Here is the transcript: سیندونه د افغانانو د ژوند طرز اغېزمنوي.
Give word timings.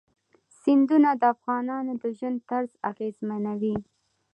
سیندونه 0.61 1.09
د 1.21 1.23
افغانانو 1.33 1.93
د 2.01 2.03
ژوند 2.17 2.37
طرز 2.49 2.71
اغېزمنوي. 2.89 3.77